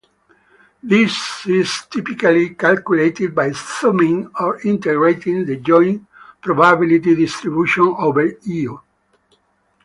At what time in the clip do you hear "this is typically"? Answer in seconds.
0.81-2.55